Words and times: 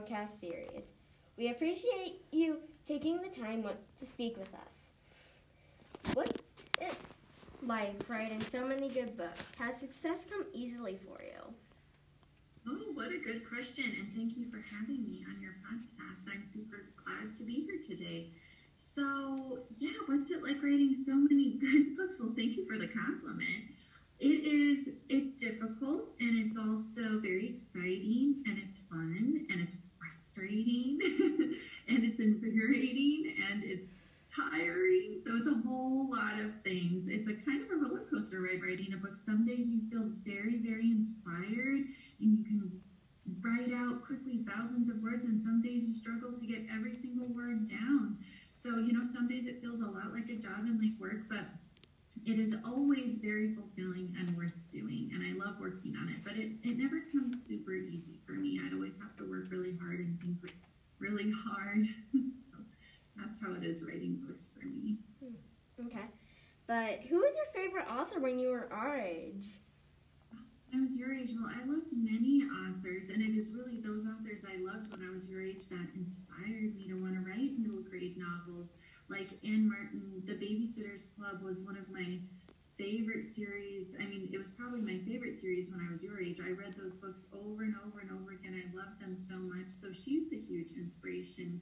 podcast 0.00 0.40
series. 0.40 0.84
We 1.36 1.50
appreciate 1.50 2.22
you 2.32 2.58
taking 2.86 3.20
the 3.20 3.28
time 3.28 3.62
to 3.62 4.06
speak 4.06 4.36
with 4.36 4.52
us. 4.54 6.14
What's 6.14 6.40
it 6.80 6.96
like 7.62 8.02
writing 8.08 8.42
so 8.50 8.66
many 8.66 8.88
good 8.88 9.16
books? 9.16 9.42
Has 9.58 9.76
success 9.76 10.18
come 10.30 10.44
easily 10.52 10.98
for 11.06 11.22
you? 11.22 11.54
Oh, 12.68 12.92
what 12.94 13.08
a 13.08 13.18
good 13.18 13.48
question, 13.48 13.84
and 13.98 14.08
thank 14.14 14.36
you 14.36 14.50
for 14.50 14.62
having 14.70 15.02
me 15.04 15.24
on 15.28 15.40
your 15.40 15.52
podcast. 15.64 16.28
I'm 16.32 16.44
super 16.44 16.86
glad 17.04 17.34
to 17.36 17.44
be 17.44 17.66
here 17.66 17.80
today. 17.80 18.28
So, 18.74 19.60
yeah, 19.78 19.90
what's 20.06 20.30
it 20.30 20.42
like 20.42 20.62
writing 20.62 20.94
so 20.94 21.14
many 21.14 21.50
good 21.60 21.96
books? 21.96 22.16
Well, 22.20 22.32
thank 22.36 22.56
you 22.56 22.66
for 22.66 22.78
the 22.78 22.88
compliment. 22.88 23.64
It 24.20 24.44
is, 24.44 24.90
it's 25.08 25.38
difficult 25.38 26.10
and 26.20 26.38
it's 26.38 26.58
also 26.58 27.20
very 27.20 27.48
exciting 27.48 28.42
and 28.46 28.58
it's 28.58 28.76
fun 28.76 29.46
and 29.50 29.62
it's 29.62 29.74
frustrating 29.98 30.98
and 31.88 32.04
it's 32.04 32.20
invigorating 32.20 33.34
and 33.50 33.64
it's 33.64 33.88
tiring. 34.28 35.18
So 35.24 35.36
it's 35.36 35.46
a 35.46 35.66
whole 35.66 36.10
lot 36.10 36.38
of 36.38 36.52
things. 36.62 37.08
It's 37.08 37.28
a 37.28 37.34
kind 37.34 37.62
of 37.62 37.70
a 37.70 37.76
roller 37.76 38.04
coaster 38.12 38.42
ride 38.42 38.62
writing 38.62 38.92
a 38.92 38.98
book. 38.98 39.16
Some 39.16 39.46
days 39.46 39.70
you 39.70 39.88
feel 39.90 40.10
very, 40.22 40.58
very 40.58 40.90
inspired 40.90 41.86
and 42.20 42.38
you 42.38 42.44
can 42.44 42.80
write 43.40 43.72
out 43.72 44.04
quickly 44.04 44.44
thousands 44.46 44.88
of 44.90 45.02
words, 45.02 45.24
and 45.24 45.40
some 45.40 45.59
days 45.70 45.84
you 45.86 45.92
struggle 45.92 46.32
to 46.32 46.46
get 46.46 46.66
every 46.72 46.94
single 46.94 47.26
word 47.28 47.68
down. 47.68 48.18
So, 48.52 48.78
you 48.78 48.92
know, 48.92 49.04
some 49.04 49.28
days 49.28 49.46
it 49.46 49.60
feels 49.60 49.80
a 49.80 49.86
lot 49.86 50.12
like 50.12 50.28
a 50.28 50.34
job 50.34 50.66
and 50.66 50.80
like 50.80 50.98
work, 50.98 51.28
but 51.28 51.46
it 52.26 52.38
is 52.38 52.56
always 52.64 53.18
very 53.18 53.54
fulfilling 53.54 54.14
and 54.18 54.36
worth 54.36 54.68
doing 54.68 55.10
and 55.14 55.22
i 55.22 55.32
love 55.46 55.54
working 55.60 55.94
on 55.96 56.08
it 56.08 56.16
but 56.24 56.34
it, 56.36 56.50
it 56.64 56.76
never 56.76 57.04
comes 57.12 57.46
super 57.46 57.72
easy 57.72 58.18
for 58.26 58.32
me. 58.32 58.60
I 58.60 58.74
always 58.74 58.98
have 58.98 59.16
to 59.16 59.24
work 59.24 59.46
really 59.50 59.76
hard 59.80 60.00
and 60.00 60.20
think 60.20 60.36
really 60.98 61.30
hard. 61.30 61.86
So 62.52 62.58
that's 63.16 63.40
how 63.40 63.52
it 63.54 63.64
is 63.64 63.82
writing 63.82 64.20
books 64.26 64.48
for 64.52 64.66
me. 64.66 64.96
Hmm, 65.22 65.86
okay. 65.86 66.06
But 66.66 67.00
who 67.08 67.16
was 67.16 67.32
your 67.36 67.46
favorite 67.54 67.86
author 67.90 68.20
when 68.20 68.38
you 68.38 68.50
were 68.50 68.68
our 68.72 68.96
age 68.96 69.46
I 70.74 70.80
was 70.80 70.96
your 70.96 71.12
age, 71.12 71.30
well, 71.34 71.50
I 71.50 71.64
loved 71.66 71.90
many 71.92 72.44
authors, 72.44 73.08
and 73.08 73.20
it 73.20 73.36
is 73.36 73.52
really 73.52 73.80
those 73.80 74.06
authors 74.06 74.44
I 74.46 74.62
loved 74.62 74.90
when 74.90 75.06
I 75.06 75.10
was 75.10 75.28
your 75.28 75.42
age 75.42 75.68
that 75.68 75.88
inspired 75.96 76.76
me 76.76 76.86
to 76.88 76.94
want 76.94 77.14
to 77.14 77.20
write 77.20 77.58
middle 77.58 77.82
grade 77.82 78.16
novels 78.16 78.74
like 79.10 79.28
Ann 79.44 79.68
Martin, 79.68 80.22
The 80.24 80.34
Babysitter's 80.34 81.06
Club 81.18 81.42
was 81.42 81.60
one 81.62 81.76
of 81.76 81.90
my 81.90 82.20
favorite 82.78 83.24
series. 83.24 83.96
I 84.00 84.06
mean, 84.06 84.28
it 84.32 84.38
was 84.38 84.52
probably 84.52 84.80
my 84.80 84.98
favorite 85.04 85.34
series 85.34 85.70
when 85.70 85.84
I 85.86 85.90
was 85.90 86.02
your 86.02 86.20
age. 86.20 86.40
I 86.40 86.50
read 86.50 86.76
those 86.78 86.94
books 86.94 87.26
over 87.34 87.64
and 87.64 87.74
over 87.84 88.00
and 88.00 88.10
over 88.12 88.32
again. 88.32 88.54
I 88.54 88.74
loved 88.74 89.00
them 89.00 89.16
so 89.16 89.34
much. 89.34 89.68
So 89.68 89.92
she 89.92 90.18
was 90.18 90.32
a 90.32 90.36
huge 90.36 90.70
inspiration 90.72 91.60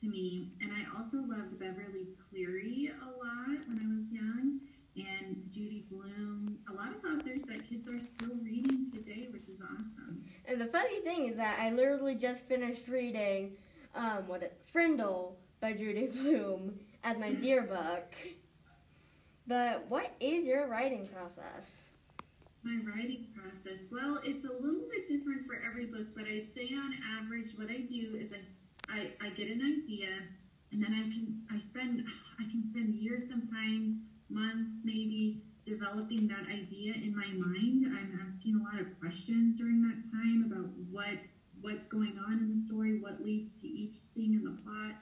to 0.00 0.06
me. 0.06 0.52
And 0.60 0.70
I 0.72 0.84
also 0.96 1.16
loved 1.16 1.58
Beverly 1.58 2.08
Cleary 2.28 2.92
a 3.02 3.06
lot 3.06 3.58
when 3.66 3.80
I 3.82 3.94
was 3.94 4.12
young 4.12 4.60
and 4.96 5.44
Judy 5.50 5.84
Blume, 5.90 6.58
a 6.68 6.72
lot 6.72 6.88
of 6.94 7.04
authors 7.04 7.42
that 7.44 7.68
kids 7.68 7.88
are 7.88 8.00
still 8.00 8.34
reading 8.42 8.84
today, 8.90 9.28
which 9.30 9.48
is 9.48 9.62
awesome. 9.62 10.24
And 10.46 10.60
the 10.60 10.66
funny 10.80 11.00
thing 11.00 11.28
is 11.28 11.36
that 11.36 11.58
I 11.58 11.70
literally 11.70 12.14
just 12.14 12.46
finished 12.46 12.88
reading 12.88 13.52
um, 13.94 14.26
what 14.26 14.42
it, 14.42 14.58
Frindle 14.72 15.36
by 15.60 15.72
Judy 15.72 16.06
Blume 16.06 16.78
as 17.04 17.18
my 17.18 17.32
dear 17.32 17.62
book. 17.62 18.14
But 19.46 19.84
what 19.88 20.14
is 20.20 20.46
your 20.46 20.68
writing 20.68 21.08
process? 21.08 21.70
My 22.62 22.78
writing 22.90 23.26
process, 23.34 23.86
well, 23.90 24.20
it's 24.24 24.44
a 24.44 24.52
little 24.52 24.86
bit 24.90 25.06
different 25.06 25.46
for 25.46 25.60
every 25.66 25.86
book, 25.86 26.08
but 26.14 26.24
I'd 26.26 26.46
say 26.46 26.68
on 26.74 26.94
average, 27.18 27.52
what 27.56 27.70
I 27.70 27.80
do 27.80 28.16
is 28.18 28.32
I, 28.32 28.94
I, 28.94 29.26
I 29.26 29.30
get 29.30 29.48
an 29.48 29.60
idea, 29.60 30.08
and 30.72 30.82
then 30.82 30.92
I 30.92 31.02
can 31.12 31.42
I 31.50 31.58
spend 31.58 32.04
I 32.38 32.50
can 32.50 32.62
spend 32.62 32.94
years 32.94 33.28
sometimes, 33.28 33.98
months 34.28 34.74
maybe, 34.84 35.42
developing 35.64 36.28
that 36.28 36.46
idea 36.52 36.94
in 36.94 37.14
my 37.16 37.26
mind. 37.34 37.86
I'm 37.86 38.18
asking 38.26 38.56
a 38.56 38.62
lot 38.62 38.80
of 38.80 38.98
questions 39.00 39.56
during 39.56 39.82
that 39.82 40.02
time 40.10 40.50
about 40.50 40.70
what 40.90 41.18
what's 41.60 41.88
going 41.88 42.18
on 42.26 42.38
in 42.38 42.50
the 42.50 42.56
story, 42.56 42.98
what 43.00 43.22
leads 43.22 43.52
to 43.60 43.68
each 43.68 43.96
thing 44.14 44.34
in 44.34 44.44
the 44.44 44.58
plot. 44.62 44.94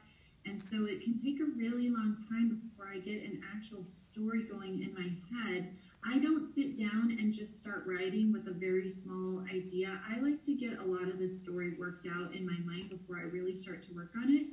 And 0.45 0.59
so 0.59 0.87
it 0.87 1.03
can 1.03 1.15
take 1.15 1.41
a 1.41 1.57
really 1.57 1.89
long 1.89 2.17
time 2.29 2.61
before 2.61 2.91
I 2.93 2.99
get 2.99 3.23
an 3.23 3.43
actual 3.55 3.85
story 3.85 4.43
going 4.43 4.83
in 4.83 4.95
my 4.95 5.11
head. 5.37 5.69
I 6.05 6.19
don't 6.19 6.47
sit 6.47 6.77
down 6.77 7.17
and 7.19 7.33
just 7.33 7.59
start 7.59 7.85
writing 7.87 8.33
with 8.33 8.49
a 8.49 8.53
very 8.53 8.89
small 8.89 9.45
idea. 9.53 10.01
I 10.09 10.21
like 10.21 10.43
to 10.43 10.55
get 10.55 10.79
a 10.79 10.85
lot 10.85 11.09
of 11.09 11.19
the 11.19 11.29
story 11.29 11.75
worked 11.79 12.07
out 12.07 12.35
in 12.35 12.47
my 12.47 12.59
mind 12.65 12.91
before 12.91 13.19
I 13.19 13.23
really 13.23 13.55
start 13.55 13.83
to 13.85 13.95
work 13.95 14.13
on 14.17 14.31
it. 14.31 14.47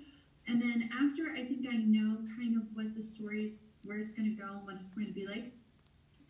And 0.47 0.61
then 0.61 0.89
after 0.93 1.31
I 1.31 1.45
think 1.45 1.65
I 1.69 1.77
know 1.77 2.17
kind 2.35 2.55
of 2.57 2.63
what 2.73 2.93
the 2.95 3.01
story 3.01 3.45
is, 3.45 3.59
where 3.83 3.97
it's 3.97 4.13
going 4.13 4.35
to 4.35 4.41
go, 4.41 4.49
and 4.49 4.65
what 4.65 4.75
it's 4.75 4.91
going 4.91 5.07
to 5.07 5.13
be 5.13 5.27
like, 5.27 5.53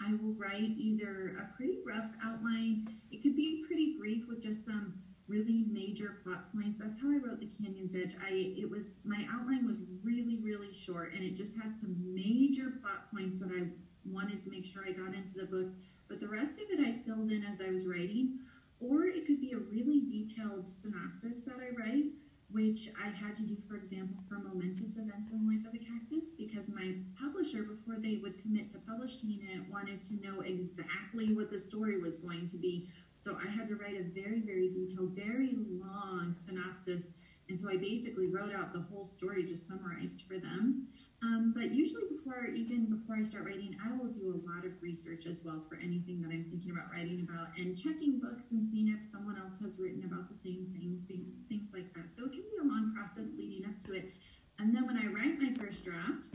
I 0.05 0.11
will 0.21 0.33
write 0.33 0.77
either 0.77 1.37
a 1.41 1.55
pretty 1.55 1.79
rough 1.85 2.11
outline. 2.23 2.87
It 3.11 3.23
could 3.23 3.35
be 3.35 3.63
pretty 3.65 3.95
brief 3.97 4.27
with 4.27 4.41
just 4.41 4.65
some 4.65 4.93
really 5.27 5.65
major 5.71 6.17
plot 6.23 6.53
points. 6.53 6.79
That's 6.79 7.01
how 7.01 7.09
I 7.09 7.17
wrote 7.17 7.39
The 7.39 7.47
Canyon's 7.47 7.95
Edge. 7.95 8.15
I 8.23 8.53
it 8.57 8.69
was 8.69 8.93
my 9.03 9.25
outline 9.33 9.65
was 9.65 9.79
really 10.03 10.39
really 10.43 10.73
short 10.73 11.13
and 11.13 11.23
it 11.23 11.35
just 11.35 11.59
had 11.59 11.77
some 11.77 11.95
major 12.13 12.73
plot 12.81 13.11
points 13.11 13.39
that 13.39 13.49
I 13.49 13.67
wanted 14.05 14.43
to 14.43 14.51
make 14.51 14.65
sure 14.65 14.83
I 14.87 14.91
got 14.91 15.15
into 15.15 15.33
the 15.33 15.45
book, 15.45 15.69
but 16.07 16.19
the 16.19 16.27
rest 16.27 16.59
of 16.61 16.69
it 16.69 16.79
I 16.79 16.99
filled 17.05 17.31
in 17.31 17.43
as 17.43 17.59
I 17.59 17.71
was 17.71 17.87
writing. 17.87 18.39
Or 18.79 19.05
it 19.05 19.25
could 19.25 19.41
be 19.41 19.53
a 19.53 19.57
really 19.57 20.01
detailed 20.01 20.67
synopsis 20.67 21.39
that 21.45 21.55
I 21.55 21.73
write, 21.75 22.11
which 22.55 22.87
I 22.95 23.09
had 23.09 23.35
to 23.35 23.43
do, 23.43 23.57
for 23.67 23.75
example, 23.75 24.15
for 24.29 24.39
momentous 24.39 24.95
events 24.95 25.31
in 25.31 25.45
the 25.45 25.51
life 25.51 25.67
of 25.67 25.73
a 25.75 25.83
cactus, 25.83 26.31
because 26.37 26.69
my 26.69 26.95
publisher, 27.19 27.63
before 27.63 27.99
they 27.99 28.15
would 28.23 28.41
commit 28.41 28.69
to 28.69 28.79
publishing 28.79 29.39
it, 29.51 29.69
wanted 29.69 30.01
to 30.03 30.13
know 30.23 30.39
exactly 30.39 31.33
what 31.33 31.51
the 31.51 31.59
story 31.59 31.99
was 31.99 32.15
going 32.15 32.47
to 32.47 32.57
be 32.57 32.87
so 33.25 33.35
I 33.43 33.49
had 33.49 33.65
to 33.69 33.75
write 33.75 33.99
a 33.99 34.03
very, 34.03 34.41
very 34.41 34.69
detailed, 34.69 35.15
very 35.15 35.55
long 35.57 36.35
synopsis. 36.39 37.15
And 37.49 37.59
so 37.59 37.67
I 37.71 37.77
basically 37.77 38.27
wrote 38.27 38.53
out 38.53 38.71
the 38.71 38.81
whole 38.81 39.03
story, 39.03 39.43
just 39.43 39.67
summarized 39.67 40.25
for 40.27 40.37
them. 40.37 40.87
Um, 41.21 41.53
but 41.55 41.71
usually 41.71 42.03
before, 42.15 42.47
even 42.53 42.85
before 42.85 43.15
I 43.15 43.23
start 43.23 43.45
writing, 43.45 43.75
I 43.83 43.95
will 43.97 44.11
do 44.11 44.29
a 44.29 44.39
lot 44.47 44.65
of 44.65 44.73
research 44.81 45.25
as 45.25 45.43
well 45.43 45.63
for 45.67 45.75
anything 45.75 46.21
that 46.21 46.29
I'm 46.31 46.45
thinking 46.49 46.71
about 46.71 46.91
writing 46.91 47.27
about 47.27 47.57
and 47.57 47.75
checking 47.75 48.19
books 48.19 48.51
and 48.51 48.69
seeing 48.69 48.89
if 48.89 49.03
someone 49.03 49.37
else 49.37 49.59
has 49.61 49.79
written 49.79 50.03
about 50.03 50.29
the 50.29 50.35
same 50.35 50.67
things, 50.77 51.05
things 51.49 51.69
like 51.73 51.93
that. 51.93 52.13
So 52.13 52.25
it 52.25 52.33
can 52.33 52.43
be 52.43 52.57
a 52.61 52.67
long 52.67 52.93
process 52.95 53.31
leading 53.37 53.65
up 53.65 53.79
to 53.85 53.93
it. 53.93 54.13
And 54.59 54.75
then 54.75 54.85
when 54.85 54.97
I 54.97 55.07
write 55.07 55.41
my 55.41 55.53
first 55.57 55.83
draft, 55.83 56.29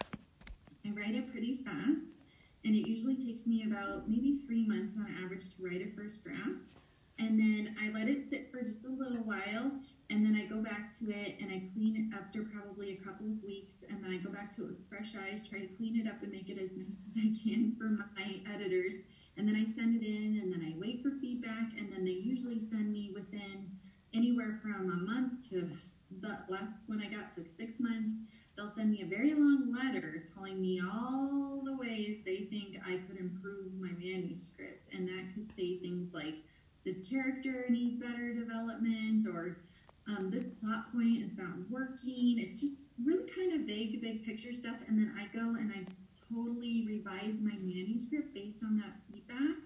I 0.85 0.91
write 0.91 1.15
it 1.15 1.31
pretty 1.31 1.57
fast. 1.65 2.25
And 2.65 2.75
it 2.75 2.89
usually 2.89 3.17
takes 3.17 3.47
me 3.47 3.65
about 3.65 4.09
maybe 4.09 4.33
three 4.33 4.67
months 4.67 4.97
on 4.97 5.15
average 5.23 5.55
to 5.57 5.63
write 5.63 5.81
a 5.81 5.95
first 5.97 6.25
draft 6.25 6.71
and 7.21 7.39
then 7.39 7.77
I 7.81 7.91
let 7.91 8.09
it 8.09 8.29
sit 8.29 8.51
for 8.51 8.63
just 8.63 8.87
a 8.87 8.89
little 8.89 9.23
while 9.23 9.73
and 10.11 10.25
then 10.25 10.35
I 10.35 10.45
go 10.45 10.61
back 10.61 10.91
to 10.99 11.11
it 11.11 11.37
and 11.41 11.51
I 11.53 11.63
clean 11.73 11.97
it 11.97 12.17
after 12.17 12.43
probably 12.43 12.93
a 12.93 12.97
couple 12.97 13.27
of 13.27 13.43
weeks 13.45 13.85
and 13.89 14.03
then 14.03 14.11
I 14.11 14.17
go 14.17 14.31
back 14.31 14.55
to 14.57 14.65
it 14.65 14.69
with 14.69 14.89
fresh 14.89 15.15
eyes, 15.15 15.49
try 15.49 15.61
to 15.61 15.69
clean 15.69 15.97
it 15.97 16.09
up 16.09 16.21
and 16.23 16.33
make 16.33 16.49
it 16.49 16.61
as 16.61 16.77
nice 16.77 16.99
as 17.09 17.17
I 17.17 17.33
can 17.43 17.77
for 17.79 17.85
my 17.85 18.41
editors. 18.53 18.95
And 19.37 19.47
then 19.47 19.55
I 19.55 19.65
send 19.65 20.03
it 20.03 20.05
in 20.05 20.41
and 20.43 20.53
then 20.53 20.67
I 20.67 20.79
wait 20.79 21.03
for 21.03 21.13
feedback 21.21 21.79
and 21.79 21.93
then 21.93 22.05
they 22.05 22.11
usually 22.11 22.59
send 22.59 22.93
me 22.93 23.13
within 23.15 23.71
anywhere 24.13 24.59
from 24.61 24.91
a 24.91 25.13
month 25.13 25.49
to 25.51 25.71
the 26.21 26.39
last 26.49 26.89
one 26.89 27.01
I 27.01 27.09
got 27.09 27.31
took 27.31 27.47
six 27.47 27.79
months. 27.79 28.11
They'll 28.57 28.69
send 28.69 28.91
me 28.91 29.03
a 29.03 29.07
very 29.07 29.33
long 29.33 29.73
letter 29.73 30.23
telling 30.35 30.61
me 30.61 30.81
all 30.81 31.63
the 31.65 31.77
ways 31.77 32.23
they 32.25 32.49
think 32.51 32.81
I 32.85 32.97
could 33.07 33.19
improve 33.19 33.73
my 33.79 33.91
manuscript. 33.97 34.93
And 34.93 35.09
that 35.09 35.33
could 35.33 35.55
say 35.55 35.79
things 35.79 36.13
like, 36.13 36.35
this 36.85 37.03
character 37.03 37.67
needs 37.69 37.99
better 37.99 38.33
development 38.33 39.27
or 39.27 39.59
um, 40.11 40.31
this 40.31 40.47
plot 40.47 40.93
point 40.93 41.23
is 41.23 41.37
not 41.37 41.55
working. 41.69 42.39
It's 42.39 42.61
just 42.61 42.85
really 43.05 43.29
kind 43.31 43.53
of 43.53 43.67
vague, 43.67 44.01
big 44.01 44.25
picture 44.25 44.53
stuff. 44.53 44.77
And 44.89 44.99
then 44.99 45.15
I 45.19 45.27
go 45.37 45.57
and 45.57 45.73
I 45.73 45.87
totally 46.33 46.85
revise 46.87 47.41
my 47.41 47.55
manuscript 47.61 48.35
based 48.35 48.63
on 48.65 48.77
that 48.79 48.97
feedback. 49.11 49.57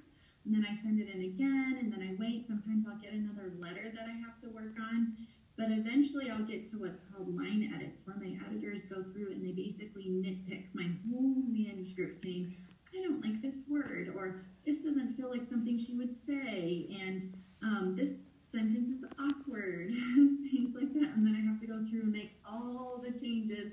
And 0.45 0.55
then 0.55 0.67
I 0.69 0.75
send 0.75 1.01
it 1.01 1.09
in 1.09 1.23
again, 1.23 1.79
and 1.81 1.91
then 1.91 2.03
I 2.03 2.21
wait. 2.21 2.47
Sometimes 2.47 2.85
I'll 2.87 2.99
get 2.99 3.13
another 3.13 3.53
letter 3.59 3.91
that 3.95 4.05
I 4.05 4.13
have 4.13 4.37
to 4.41 4.49
work 4.51 4.77
on. 4.79 5.15
But 5.57 5.71
eventually 5.71 6.31
I'll 6.31 6.45
get 6.45 6.65
to 6.67 6.77
what's 6.79 7.01
called 7.01 7.35
line 7.35 7.73
edits, 7.75 8.07
where 8.07 8.17
my 8.17 8.37
editors 8.47 8.87
go 8.87 9.03
through 9.03 9.31
and 9.31 9.47
they 9.47 9.53
basically 9.53 10.05
nitpick 10.05 10.67
my 10.75 10.91
whole 11.09 11.35
manuscript 11.49 12.15
saying, 12.15 12.55
I 12.93 13.03
don't 13.03 13.25
like 13.25 13.41
this 13.41 13.63
word, 13.69 14.13
or 14.15 14.43
this 14.67 14.81
doesn't 14.81 15.15
feel 15.15 15.31
like 15.31 15.45
something 15.45 15.79
she 15.79 15.95
would 15.95 16.13
say, 16.13 16.89
and 17.01 17.35
um, 17.63 17.95
this 17.97 18.13
sentence 18.53 18.89
is 18.89 19.05
awkward, 19.19 19.44
things 20.51 20.75
like 20.75 20.93
that. 20.95 21.17
And 21.17 21.27
then 21.27 21.37
I 21.37 21.51
have 21.51 21.61
to 21.61 21.67
go 21.67 21.85
through 21.85 22.03
and 22.03 22.13
make 22.13 22.37
all 22.49 23.03
the 23.03 23.13
changes 23.13 23.73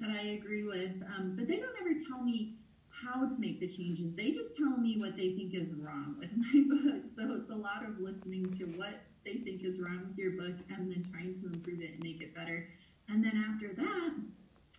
that 0.00 0.10
I 0.10 0.38
agree 0.38 0.64
with. 0.64 1.02
Um, 1.16 1.34
but 1.36 1.48
they 1.48 1.56
don't 1.56 1.76
ever 1.80 1.98
tell 2.08 2.22
me 2.22 2.54
how 2.90 3.26
to 3.28 3.40
make 3.40 3.60
the 3.60 3.68
changes. 3.68 4.14
They 4.14 4.30
just 4.32 4.56
tell 4.56 4.76
me 4.76 4.98
what 4.98 5.16
they 5.16 5.32
think 5.32 5.54
is 5.54 5.72
wrong 5.72 6.16
with 6.18 6.32
my 6.36 6.62
book. 6.68 7.04
So 7.14 7.34
it's 7.34 7.50
a 7.50 7.54
lot 7.54 7.84
of 7.84 7.98
listening 8.00 8.50
to 8.58 8.64
what 8.64 9.00
they 9.24 9.34
think 9.34 9.64
is 9.64 9.80
wrong 9.80 10.06
with 10.08 10.18
your 10.18 10.32
book 10.32 10.56
and 10.70 10.90
then 10.90 11.04
trying 11.12 11.34
to 11.34 11.46
improve 11.46 11.80
it 11.80 11.94
and 11.94 12.02
make 12.02 12.22
it 12.22 12.34
better. 12.34 12.68
And 13.08 13.24
then 13.24 13.44
after 13.50 13.74
that, 13.74 14.10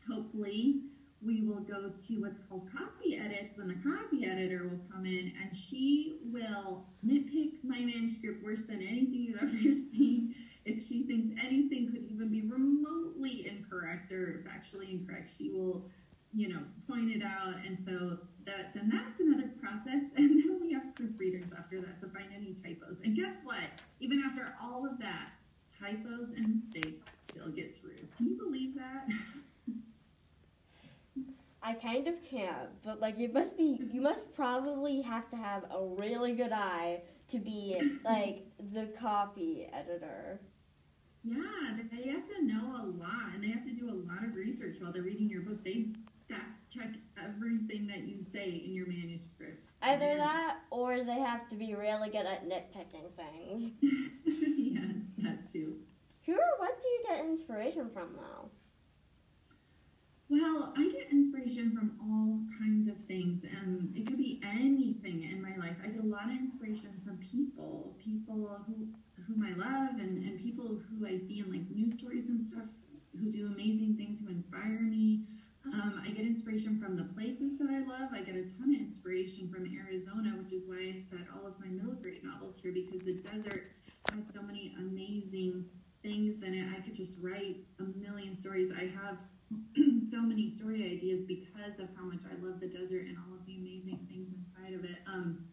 hopefully, 0.10 0.82
we 1.22 1.42
will 1.42 1.60
go 1.60 1.90
to 1.90 2.22
what's 2.22 2.40
called 2.40 2.70
copy 2.72 3.18
edits 3.18 3.58
when 3.58 3.68
the 3.68 3.76
copy 3.76 4.26
editor 4.26 4.70
will 4.70 4.80
come 4.92 5.06
in 5.06 5.34
and 5.42 5.54
she 5.54 6.20
will 6.24 6.86
nitpick 7.06 7.56
my 7.64 7.80
manuscript 7.80 8.44
worse 8.44 8.64
than 8.64 8.82
anything 8.82 9.26
you've 9.28 9.38
ever 9.42 9.72
seen. 9.72 10.34
If 10.66 10.82
she 10.82 11.04
thinks 11.04 11.28
anything 11.44 11.92
could 11.92 12.04
even 12.10 12.30
be 12.30 12.42
remotely 12.42 13.48
incorrect 13.48 14.12
or 14.12 14.46
factually 14.48 14.92
incorrect, 14.92 15.30
she 15.36 15.50
will, 15.50 15.90
you 16.34 16.50
know, 16.50 16.62
point 16.88 17.12
it 17.12 17.24
out. 17.24 17.56
And 17.66 17.78
so 17.78 18.20
that 18.46 18.74
then 18.74 18.90
that's 18.90 19.20
another 19.20 19.50
process. 19.60 20.04
And 20.16 20.40
then 20.40 20.60
we 20.62 20.74
have 20.74 20.84
proofreaders 20.96 21.58
after 21.58 21.82
that 21.82 21.98
to 22.00 22.08
find 22.08 22.28
any 22.34 22.54
typos. 22.54 23.02
And 23.04 23.16
guess 23.16 23.42
what? 23.44 23.58
Even 24.00 24.24
after 24.26 24.56
all 24.62 24.86
of 24.86 25.00
that, 25.00 25.30
typos 25.80 26.32
and 26.32 26.48
mistakes 26.50 27.04
still 27.30 27.50
get 27.50 27.78
through. 27.78 28.08
Can 28.18 28.28
you 28.28 28.38
believe 28.38 28.76
that? 28.76 29.08
I 31.62 31.74
kind 31.74 32.08
of 32.08 32.16
can't, 32.24 32.70
but 32.84 33.02
like 33.02 33.20
it 33.20 33.34
must 33.34 33.58
be 33.58 33.80
you 33.92 34.02
must 34.02 34.34
probably 34.34 35.02
have 35.02 35.30
to 35.30 35.36
have 35.36 35.64
a 35.66 35.84
really 35.98 36.34
good 36.34 36.52
eye 36.54 37.02
to 37.30 37.40
be 37.40 37.80
like 38.06 38.46
the 38.74 38.88
copy 39.00 39.68
editor. 39.74 40.40
Yeah, 41.24 41.76
they 41.92 42.10
have 42.10 42.28
to 42.30 42.46
know 42.46 42.76
a 42.82 42.86
lot 42.86 43.34
and 43.34 43.44
they 43.44 43.50
have 43.50 43.64
to 43.64 43.72
do 43.72 43.90
a 43.90 43.98
lot 44.10 44.24
of 44.24 44.36
research 44.36 44.78
while 44.80 44.94
they're 44.94 45.04
reading 45.04 45.30
your 45.30 45.42
book. 45.42 45.64
They 45.64 45.88
fact 46.30 46.72
check 46.74 46.90
everything 47.22 47.88
that 47.88 48.08
you 48.08 48.22
say 48.22 48.50
in 48.50 48.74
your 48.74 48.88
manuscript. 48.88 49.66
Either 49.82 50.16
that 50.16 50.60
or 50.70 51.04
they 51.04 51.20
have 51.20 51.50
to 51.50 51.56
be 51.56 51.74
really 51.74 52.10
good 52.10 52.26
at 52.26 52.48
nitpicking 52.48 53.12
things. 53.18 53.72
yes, 54.24 55.02
that 55.18 55.46
too. 55.46 55.78
Who 56.26 56.34
or 56.34 56.60
what 56.60 56.82
do 56.82 56.88
you 56.88 57.04
get 57.08 57.26
inspiration 57.26 57.90
from 57.94 58.10
though? 58.16 58.50
Well, 60.30 60.74
I 60.78 60.88
get 60.90 61.12
inspiration 61.12 61.72
from 61.76 61.98
all 62.00 62.46
kinds 62.60 62.88
of 62.88 62.96
things, 63.08 63.44
and 63.44 63.92
it 63.98 64.06
could 64.06 64.20
be 64.20 64.40
anything 64.44 65.24
in 65.24 65.42
my 65.42 65.56
life. 65.56 65.76
I 65.84 65.88
get 65.88 66.04
a 66.04 66.08
lot 66.08 66.26
of 66.26 66.38
inspiration 66.38 66.92
from 67.04 67.18
people, 67.18 67.96
people 67.98 68.62
who 68.68 68.90
whom 69.28 69.44
I 69.44 69.54
love, 69.58 70.00
and, 70.00 70.24
and 70.24 70.40
people 70.40 70.80
who 70.88 71.08
I 71.08 71.16
see 71.16 71.40
in 71.40 71.52
like 71.52 71.68
news 71.72 71.98
stories 71.98 72.30
and 72.30 72.40
stuff 72.48 72.68
who 73.20 73.32
do 73.32 73.48
amazing 73.48 73.96
things, 73.98 74.22
who 74.22 74.30
inspire 74.30 74.80
me. 74.82 75.26
Um, 75.66 76.02
I 76.06 76.10
get 76.10 76.26
inspiration 76.26 76.80
from 76.80 76.96
the 76.96 77.04
places 77.04 77.58
that 77.58 77.70
I 77.70 77.80
love. 77.80 78.12
I 78.14 78.22
get 78.22 78.36
a 78.36 78.44
ton 78.44 78.74
of 78.74 78.80
inspiration 78.80 79.50
from 79.50 79.66
Arizona, 79.76 80.36
which 80.42 80.54
is 80.54 80.68
why 80.68 80.94
I 80.94 80.98
set 81.00 81.26
all 81.36 81.48
of 81.48 81.60
my 81.60 81.68
middle 81.68 81.96
grade 81.96 82.24
novels 82.24 82.62
here 82.62 82.72
because 82.72 83.02
the 83.02 83.16
desert 83.16 83.72
has 84.14 84.28
so 84.28 84.44
many 84.44 84.76
amazing 84.78 85.66
things 86.02 86.44
in 86.44 86.54
it. 86.54 86.68
I 86.76 86.80
could 86.82 86.96
just 86.96 87.22
write 87.22 87.58
a 87.80 87.84
million 87.84 88.36
stories. 88.36 88.72
I 88.72 88.90
have 89.04 89.24
so 90.10 90.22
many 90.22 90.50
story 90.50 90.84
ideas 90.86 91.24
because 91.24 91.80
of 91.80 91.90
how 91.98 92.04
much 92.06 92.24
I 92.26 92.36
love 92.46 92.60
the 92.60 92.68
desert 92.68 93.06
and 93.06 93.18
all 93.18 93.36
of 93.36 93.46
the 93.46 93.56
amazing 93.56 94.00
things 94.10 94.30
inside 94.34 94.74
of 94.74 94.86
it. 94.86 94.98
Um, 95.08 95.46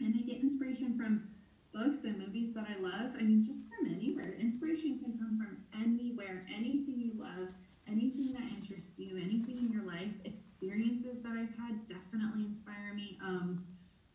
and 0.00 0.14
I 0.18 0.22
get 0.22 0.40
inspiration 0.40 0.96
from 0.96 1.28
books 1.72 2.04
and 2.04 2.18
movies 2.18 2.52
that 2.54 2.66
I 2.68 2.80
love. 2.80 3.12
I 3.18 3.22
mean, 3.22 3.44
just 3.44 3.60
from 3.68 3.94
anywhere. 3.94 4.34
Inspiration 4.38 4.98
can 4.98 5.18
come 5.18 5.38
from 5.38 5.58
anywhere, 5.80 6.44
anything 6.54 7.00
you 7.00 7.12
love, 7.16 7.48
anything 7.88 8.32
that 8.34 8.50
interests 8.52 8.98
you, 8.98 9.16
anything 9.16 9.58
in 9.58 9.70
your 9.72 9.84
life. 9.84 10.12
Experiences 10.24 11.22
that 11.22 11.32
I've 11.32 11.54
had 11.56 11.86
definitely 11.86 12.44
inspire 12.44 12.92
me. 12.94 13.18
Um, 13.22 13.64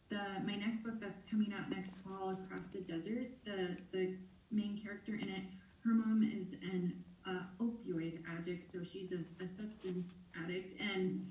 the 0.09 0.21
my 0.45 0.55
next 0.55 0.83
book 0.83 1.01
that's 1.01 1.23
coming 1.23 1.53
out 1.53 1.69
next 1.69 1.97
fall, 1.97 2.37
Across 2.43 2.67
the 2.67 2.79
Desert. 2.79 3.27
The 3.45 3.77
the 3.91 4.17
main 4.51 4.79
character 4.81 5.15
in 5.15 5.27
it, 5.29 5.43
her 5.87 5.93
mom 5.93 6.21
is 6.21 6.53
an 6.61 7.03
uh, 7.25 7.43
opioid 7.61 8.19
addict, 8.37 8.63
so 8.63 8.83
she's 8.83 9.13
a, 9.13 9.19
a 9.43 9.47
substance 9.47 10.19
addict, 10.43 10.73
and 10.81 11.25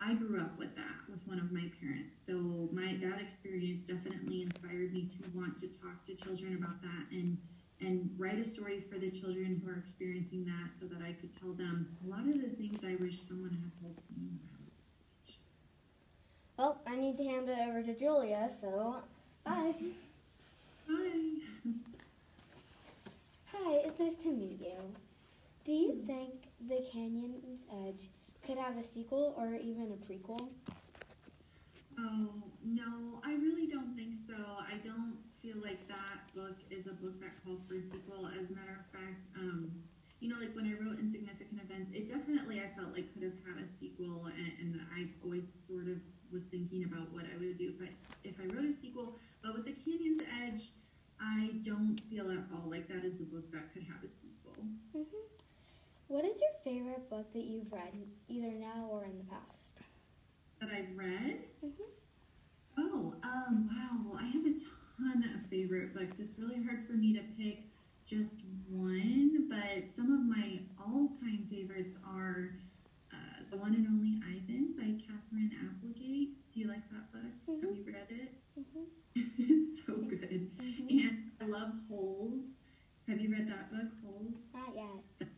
I 0.00 0.14
grew 0.14 0.38
up 0.40 0.58
with 0.58 0.76
that 0.76 0.96
with 1.08 1.20
one 1.26 1.38
of 1.38 1.50
my 1.50 1.70
parents. 1.80 2.20
So 2.26 2.68
my 2.72 2.98
that 3.00 3.20
experience 3.20 3.84
definitely 3.84 4.42
inspired 4.42 4.92
me 4.92 5.06
to 5.06 5.24
want 5.34 5.56
to 5.58 5.68
talk 5.68 6.04
to 6.04 6.14
children 6.14 6.56
about 6.56 6.82
that 6.82 7.06
and 7.10 7.38
and 7.80 8.10
write 8.16 8.38
a 8.38 8.44
story 8.44 8.80
for 8.80 8.98
the 8.98 9.10
children 9.10 9.60
who 9.64 9.70
are 9.70 9.78
experiencing 9.78 10.44
that 10.44 10.72
so 10.78 10.86
that 10.86 11.02
I 11.02 11.12
could 11.12 11.32
tell 11.32 11.52
them 11.52 11.96
a 12.04 12.08
lot 12.08 12.20
of 12.20 12.40
the 12.40 12.54
things 12.56 12.84
I 12.84 12.96
wish 13.02 13.18
someone 13.18 13.50
had 13.50 13.80
told 13.80 13.96
me 14.16 14.28
when 14.28 14.38
I 14.38 14.62
was. 14.62 14.74
Well, 16.58 16.80
I 16.86 16.96
need 16.96 17.16
to 17.16 17.24
hand 17.24 17.48
it 17.48 17.58
over 17.66 17.82
to 17.82 17.94
Julia, 17.94 18.50
so 18.60 18.96
bye. 19.44 19.72
Hi. 20.88 21.12
Hi, 23.64 23.76
it's 23.84 24.00
nice 24.00 24.14
to 24.24 24.32
meet 24.32 24.60
you. 24.60 24.74
Do 25.64 25.72
you 25.72 26.02
think 26.04 26.50
The 26.68 26.84
Canyon's 26.92 27.60
Edge 27.86 28.10
could 28.44 28.58
have 28.58 28.76
a 28.76 28.82
sequel 28.82 29.34
or 29.38 29.54
even 29.54 29.92
a 29.92 30.12
prequel? 30.12 30.48
Oh, 31.96 32.42
no, 32.64 33.20
I 33.24 33.34
really 33.34 33.68
don't 33.68 33.94
think 33.94 34.14
so. 34.16 34.34
I 34.34 34.78
don't 34.82 35.16
feel 35.40 35.58
like 35.62 35.86
that 35.86 36.34
book 36.34 36.56
is 36.70 36.88
a 36.88 36.92
book 36.92 37.20
that 37.20 37.44
calls 37.44 37.64
for 37.64 37.74
a 37.74 37.80
sequel. 37.80 38.28
As 38.36 38.50
a 38.50 38.52
matter 38.52 38.80
of 38.80 38.86
fact, 38.90 39.28
um, 39.38 39.70
you 40.18 40.28
know, 40.28 40.40
like 40.40 40.56
when 40.56 40.66
I 40.66 40.74
wrote 40.82 40.98
Insignificant 40.98 41.60
Events, 41.62 41.92
it 41.94 42.08
definitely 42.08 42.58
I 42.58 42.76
felt 42.76 42.92
like 42.96 43.12
could 43.14 43.22
have 43.22 43.38
had 43.46 43.62
a 43.62 43.66
sequel, 43.66 44.26
and, 44.26 44.52
and 44.58 44.80
I 44.96 45.06
always 45.22 45.46
sort 45.46 45.86
of 45.86 45.98
was 46.32 46.44
thinking 46.44 46.82
about 46.82 47.12
what 47.12 47.26
I 47.32 47.38
would 47.38 47.56
do 47.56 47.74
if 47.78 47.80
I 47.80 47.92
if 48.24 48.40
I 48.40 48.52
wrote 48.52 48.66
a 48.68 48.72
sequel. 48.72 49.18
But 49.40 49.54
with 49.54 49.66
The 49.66 49.72
Canyon's 49.72 50.22
Edge, 50.42 50.62
I 51.24 51.52
don't 51.64 52.00
feel 52.10 52.30
at 52.30 52.38
all 52.52 52.68
like 52.68 52.88
that 52.88 53.04
is 53.04 53.20
a 53.20 53.24
book 53.24 53.50
that 53.52 53.72
could 53.72 53.84
have 53.84 54.02
a 54.04 54.08
sequel. 54.08 54.64
hmm 54.92 55.02
What 56.08 56.24
is 56.24 56.40
your 56.40 56.50
favorite 56.64 57.08
book 57.08 57.32
that 57.32 57.44
you've 57.44 57.72
read, 57.72 57.94
either 58.28 58.52
now 58.52 58.88
or 58.90 59.04
in 59.04 59.18
the 59.18 59.24
past? 59.24 59.68
That 60.60 60.70
I've 60.70 60.96
read. 60.96 61.44
Mhm. 61.64 61.70
Oh, 62.78 63.14
um, 63.22 63.68
wow. 63.70 64.02
Well, 64.04 64.18
I 64.20 64.26
have 64.26 64.44
a 64.46 64.54
ton 64.96 65.24
of 65.34 65.48
favorite 65.48 65.94
books. 65.94 66.18
It's 66.18 66.38
really 66.38 66.62
hard 66.62 66.86
for 66.86 66.94
me 66.94 67.12
to 67.14 67.22
pick 67.38 67.64
just 68.06 68.40
one, 68.68 69.48
but 69.48 69.90
some 69.90 70.10
of 70.10 70.20
my 70.24 70.60
all-time 70.80 71.46
favorites 71.50 71.98
are 72.06 72.54
uh, 73.32 73.42
The 73.50 73.56
One 73.56 73.74
and 73.74 73.86
Only 73.86 74.20
Ivan 74.26 74.74
by 74.76 74.92
Katherine 75.00 75.52
Applegate. 75.58 76.50
Do 76.52 76.60
you 76.60 76.68
like 76.68 76.88
that 76.90 77.12
book? 77.12 77.22
Mhm. 77.48 77.62
Have 77.62 77.76
you 77.76 77.84
read 77.86 78.10
it? 78.10 78.32
Mhm. 78.58 78.86
it's 79.38 79.86
so 79.86 79.96
good. 79.96 80.50
Mhm. 80.58 81.04
And 81.04 81.30
I 81.40 81.44
love 81.46 81.72
Holes. 81.88 82.54
Have 83.08 83.20
you 83.20 83.30
read 83.32 83.48
that 83.48 83.70
book, 83.70 83.90
Holes? 84.04 84.38
Not 84.54 84.74
yet. 84.74 85.28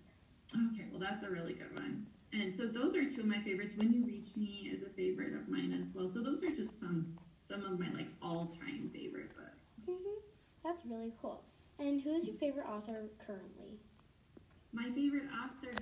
Okay, 0.54 0.86
well, 0.90 1.00
that's 1.00 1.22
a 1.24 1.30
really 1.30 1.54
good 1.54 1.74
one. 1.74 2.06
And 2.32 2.52
so 2.52 2.66
those 2.66 2.94
are 2.94 3.08
two 3.08 3.20
of 3.22 3.26
my 3.26 3.40
favorites. 3.40 3.76
When 3.76 3.92
You 3.92 4.04
Reach 4.04 4.36
Me 4.36 4.70
is 4.72 4.82
a 4.82 4.90
favorite 4.90 5.34
of 5.34 5.48
mine 5.48 5.72
as 5.72 5.92
well. 5.94 6.08
So 6.08 6.20
those 6.22 6.42
are 6.42 6.50
just 6.50 6.78
some 6.80 7.18
some 7.44 7.62
of 7.64 7.78
my 7.78 7.90
like 7.90 8.08
all-time 8.22 8.90
favorite 8.92 9.34
books. 9.36 9.66
hmm 9.86 10.18
That's 10.62 10.84
really 10.86 11.12
cool. 11.20 11.44
And 11.78 12.00
who's 12.00 12.26
your 12.26 12.36
favorite 12.36 12.66
author 12.66 13.10
currently? 13.26 13.78
My 14.72 14.90
favorite 14.94 15.28
author 15.32 15.74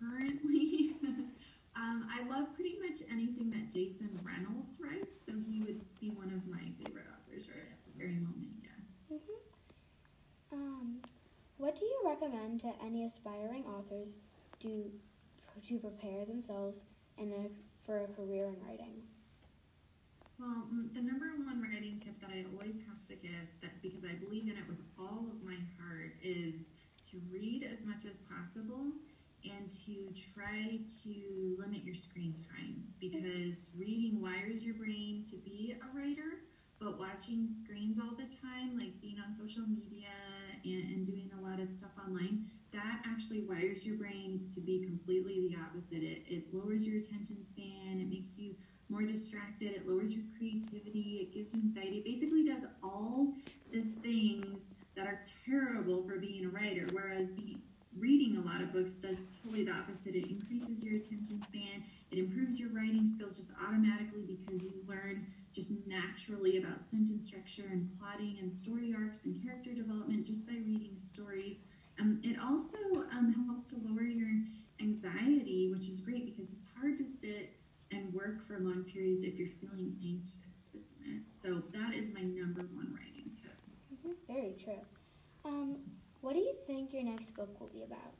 currently, 0.00 0.96
um, 1.76 2.08
I 2.10 2.22
love 2.28 2.54
pretty 2.54 2.76
much 2.80 3.00
anything 3.10 3.50
that 3.50 3.70
Jason 3.72 4.18
Reynolds 4.22 4.78
writes. 4.80 5.18
So 5.24 5.32
he 5.48 5.60
would 5.62 5.80
be 6.00 6.10
one 6.10 6.32
of 6.32 6.46
my 6.46 6.62
favorite 6.78 7.06
authors 7.10 7.48
right 7.48 7.70
at 7.72 7.84
the 7.84 7.92
very 7.98 8.14
moment. 8.20 8.54
Yeah. 8.62 9.16
hmm 9.16 9.18
Um, 10.52 11.00
what 11.58 11.76
do 11.76 11.84
you 11.84 12.00
recommend 12.04 12.60
to 12.60 12.72
any 12.84 13.04
aspiring 13.04 13.64
authors 13.64 14.14
do 14.60 14.90
to 15.68 15.78
prepare 15.78 16.24
themselves 16.24 16.84
in 17.18 17.32
a, 17.32 17.48
for 17.86 18.04
a 18.04 18.08
career 18.08 18.46
in 18.46 18.56
writing? 18.66 19.02
Well, 20.38 20.66
mm, 20.72 20.92
the 20.94 21.00
number 21.00 21.26
one 21.44 21.62
writing 21.62 22.00
tip 22.02 22.20
that 22.20 22.30
I 22.30 22.44
always 22.52 22.76
have 22.88 23.06
to 23.08 23.14
give, 23.14 23.46
that 23.62 23.80
because 23.82 24.04
I 24.04 24.14
believe 24.14 24.44
in 24.44 24.58
it 24.58 24.66
with 24.68 24.82
all 24.98 25.26
of 25.30 25.42
my 25.44 25.56
heart, 25.78 26.14
is 26.22 26.66
to 27.10 27.20
read 27.30 27.62
as 27.70 27.84
much 27.84 28.04
as 28.04 28.18
possible 28.18 28.90
and 29.44 29.68
to 29.86 30.12
try 30.34 30.78
to 31.02 31.56
limit 31.58 31.84
your 31.84 31.94
screen 31.94 32.34
time 32.50 32.82
because 33.00 33.70
reading 33.76 34.20
wires 34.20 34.62
your 34.62 34.74
brain 34.74 35.24
to 35.30 35.36
be 35.36 35.76
a 35.80 35.98
writer, 35.98 36.40
but 36.80 36.98
watching 36.98 37.48
screens 37.48 37.98
all 37.98 38.16
the 38.16 38.24
time, 38.24 38.78
like 38.78 39.00
being 39.00 39.16
on 39.24 39.32
social 39.32 39.62
media 39.68 40.08
and, 40.64 40.94
and 40.94 41.06
doing 41.06 41.30
a 41.38 41.42
lot 41.48 41.60
of 41.60 41.70
stuff 41.70 41.90
online, 41.98 42.46
that 42.72 43.00
actually 43.06 43.42
wires 43.42 43.86
your 43.86 43.96
brain 43.96 44.46
to 44.54 44.60
be 44.60 44.84
completely 44.84 45.48
the 45.48 45.56
opposite. 45.60 46.02
It, 46.02 46.22
it 46.26 46.52
lowers 46.52 46.86
your 46.86 46.98
attention 46.98 47.44
span, 47.44 48.00
it 48.00 48.08
makes 48.08 48.36
you 48.38 48.54
more 48.88 49.02
distracted, 49.02 49.72
it 49.72 49.88
lowers 49.88 50.12
your 50.12 50.24
creativity, 50.36 51.28
it 51.28 51.34
gives 51.34 51.54
you 51.54 51.60
anxiety. 51.60 51.98
It 51.98 52.04
basically 52.04 52.44
does 52.44 52.64
all 52.82 53.34
the 53.72 53.82
things 54.02 54.62
that 54.96 55.06
are 55.06 55.24
terrible 55.46 56.02
for 56.06 56.18
being 56.18 56.44
a 56.44 56.48
writer. 56.48 56.86
Whereas 56.92 57.32
the 57.32 57.56
lot 58.54 58.62
of 58.62 58.72
books 58.72 58.94
does 58.94 59.16
totally 59.42 59.64
the 59.64 59.72
opposite. 59.72 60.14
It 60.14 60.30
increases 60.30 60.82
your 60.84 60.94
attention 60.94 61.42
span. 61.42 61.82
It 62.12 62.18
improves 62.18 62.58
your 62.60 62.70
writing 62.70 63.06
skills 63.06 63.36
just 63.36 63.50
automatically 63.66 64.22
because 64.22 64.62
you 64.62 64.70
learn 64.86 65.26
just 65.52 65.72
naturally 65.86 66.58
about 66.58 66.82
sentence 66.82 67.26
structure 67.26 67.64
and 67.70 67.88
plotting 67.98 68.36
and 68.40 68.52
story 68.52 68.94
arcs 68.96 69.24
and 69.24 69.34
character 69.42 69.74
development 69.74 70.26
just 70.26 70.46
by 70.46 70.54
reading 70.54 70.94
stories. 70.98 71.62
Um, 71.98 72.20
it 72.22 72.38
also 72.38 72.76
um, 73.12 73.32
helps 73.46 73.64
to 73.70 73.76
lower 73.84 74.02
your 74.02 74.30
anxiety, 74.80 75.70
which 75.74 75.88
is 75.88 76.00
great 76.00 76.24
because 76.26 76.52
it's 76.52 76.66
hard 76.78 76.96
to 76.98 77.04
sit 77.04 77.56
and 77.90 78.12
work 78.14 78.46
for 78.46 78.58
long 78.60 78.84
periods 78.84 79.24
if 79.24 79.34
you're 79.36 79.48
feeling 79.60 79.96
anxious, 80.04 80.62
isn't 80.74 81.02
it? 81.06 81.22
So 81.42 81.62
that 81.72 81.94
is 81.94 82.12
my 82.14 82.22
number 82.22 82.62
one 82.74 82.94
writing 82.94 83.30
tip. 83.34 83.58
Mhm, 83.92 84.14
Very 84.28 84.54
true. 84.58 84.82
Um, 85.44 85.78
what 86.20 86.34
do 86.34 86.40
you 86.40 86.54
think 86.66 86.92
your 86.92 87.04
next 87.04 87.34
book 87.36 87.60
will 87.60 87.68
be 87.68 87.82
about? 87.82 88.14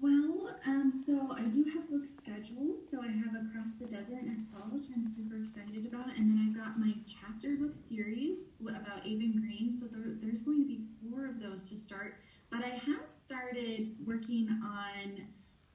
Well, 0.00 0.56
um, 0.66 0.92
so 1.20 1.36
I 1.36 1.42
do 1.42 1.64
have 1.74 1.90
books 1.90 2.10
scheduled. 2.16 2.80
So 2.90 3.02
I 3.02 3.08
have 3.08 3.34
Across 3.34 3.74
the 3.78 3.86
Desert 3.86 4.24
next 4.24 4.50
fall, 4.50 4.68
which 4.70 4.86
I'm 4.94 5.04
super 5.04 5.36
excited 5.36 5.86
about. 5.86 6.08
And 6.16 6.30
then 6.30 6.48
I've 6.48 6.56
got 6.56 6.78
my 6.78 6.94
chapter 7.06 7.56
book 7.56 7.74
series 7.74 8.54
about 8.62 9.00
Aven 9.00 9.36
Green. 9.40 9.72
So 9.72 9.86
there, 9.86 10.16
there's 10.22 10.42
going 10.42 10.62
to 10.62 10.68
be 10.68 10.80
four 11.02 11.26
of 11.26 11.40
those 11.40 11.68
to 11.70 11.76
start. 11.76 12.14
But 12.50 12.64
I 12.64 12.70
have 12.70 13.10
started 13.10 13.90
working 14.06 14.48
on 14.64 15.26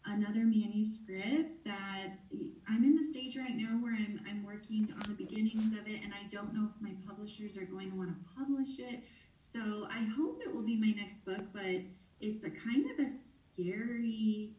another 0.05 0.45
manuscript 0.45 1.63
that 1.65 2.17
I'm 2.67 2.83
in 2.83 2.95
the 2.95 3.03
stage 3.03 3.37
right 3.37 3.55
now 3.55 3.77
where 3.81 3.93
I'm, 3.93 4.21
I'm 4.27 4.43
working 4.43 4.93
on 4.95 5.15
the 5.15 5.23
beginnings 5.23 5.73
of 5.73 5.87
it. 5.87 6.01
And 6.03 6.13
I 6.13 6.27
don't 6.31 6.53
know 6.55 6.69
if 6.73 6.81
my 6.81 6.93
publishers 7.07 7.55
are 7.57 7.65
going 7.65 7.91
to 7.91 7.97
want 7.97 8.09
to 8.09 8.29
publish 8.35 8.79
it. 8.79 9.03
So 9.37 9.87
I 9.91 10.07
hope 10.17 10.41
it 10.43 10.51
will 10.51 10.63
be 10.63 10.77
my 10.77 10.93
next 10.99 11.23
book, 11.23 11.43
but 11.53 11.81
it's 12.19 12.45
a 12.45 12.49
kind 12.49 12.89
of 12.89 13.05
a 13.05 13.09
scary 13.09 14.55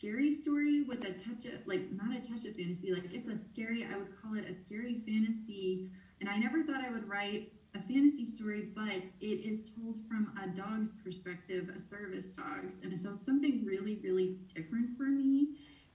scary 0.00 0.32
story 0.32 0.80
with 0.82 1.04
a 1.04 1.12
touch 1.12 1.44
of 1.44 1.66
like 1.66 1.92
not 1.92 2.16
a 2.16 2.20
touch 2.20 2.46
of 2.46 2.56
fantasy 2.56 2.90
like 2.92 3.12
it's 3.12 3.28
a 3.28 3.36
scary 3.36 3.86
i 3.92 3.98
would 3.98 4.08
call 4.20 4.34
it 4.34 4.48
a 4.48 4.54
scary 4.54 5.02
fantasy 5.06 5.90
and 6.20 6.28
i 6.28 6.36
never 6.36 6.62
thought 6.62 6.80
i 6.80 6.88
would 6.88 7.06
write 7.06 7.52
a 7.74 7.80
fantasy 7.82 8.24
story 8.24 8.68
but 8.74 9.02
it 9.20 9.44
is 9.44 9.70
told 9.74 9.96
from 10.08 10.32
a 10.42 10.46
dog's 10.56 10.92
perspective 11.04 11.68
a 11.74 11.78
service 11.78 12.32
dog's 12.32 12.78
and 12.82 12.98
so 12.98 13.12
it's 13.14 13.26
something 13.26 13.62
really 13.66 14.00
really 14.02 14.38
different 14.54 14.96
for 14.96 15.04
me 15.04 15.48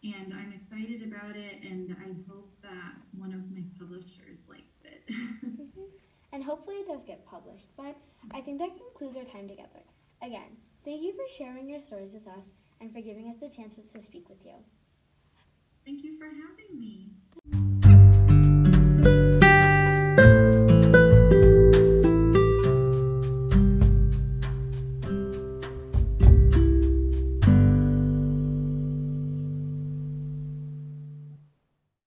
and 0.04 0.34
i'm 0.36 0.54
excited 0.54 1.02
about 1.02 1.36
it 1.36 1.64
and 1.64 1.96
i 2.00 2.14
hope 2.32 2.54
that 2.62 2.94
one 3.18 3.34
of 3.34 3.50
my 3.52 3.64
publishers 3.80 4.40
likes 4.48 4.82
it 4.84 5.02
Mhm. 5.46 5.88
And 6.32 6.44
hopefully 6.44 6.78
it 6.78 6.88
does 6.88 7.04
get 7.06 7.26
published. 7.26 7.68
But 7.78 7.96
I 8.32 8.42
think 8.42 8.60
that 8.60 8.76
concludes 8.76 9.16
our 9.16 9.24
time 9.24 9.48
together. 9.48 9.84
Again, 10.22 10.58
thank 10.84 11.02
you 11.02 11.14
for 11.14 11.24
sharing 11.38 11.70
your 11.70 11.80
stories 11.80 12.14
with 12.14 12.28
us 12.28 12.44
and 12.86 12.94
for 12.94 13.02
giving 13.02 13.30
us 13.30 13.36
the 13.42 13.50
chance 13.50 13.76
to 13.76 14.02
speak 14.02 14.30
with 14.30 14.38
you. 14.46 14.54
Thank 15.86 16.04
you 16.04 16.20
for 16.20 16.26
having 16.26 16.80
me. 19.42 19.45